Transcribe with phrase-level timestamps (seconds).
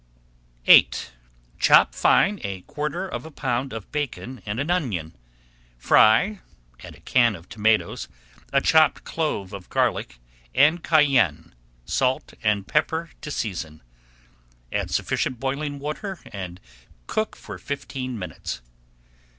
[0.65, 0.89] VIII
[1.59, 5.15] Chop fine a quarter of a pound of bacon and an onion.
[5.77, 6.39] Fry,
[6.83, 8.07] add a can of tomatoes,
[8.51, 10.17] a chopped clove of garlic,
[10.55, 11.53] and cayenne,
[11.85, 13.83] salt, and pepper to season.
[14.71, 16.59] Add sufficient boiling water and
[17.05, 18.63] cook for fifteen minutes.